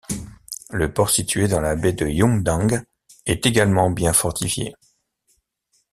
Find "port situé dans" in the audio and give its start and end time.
0.91-1.59